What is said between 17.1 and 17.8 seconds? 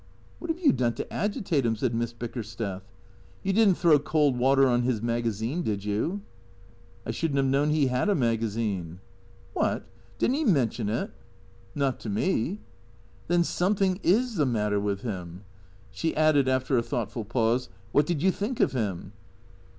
pause,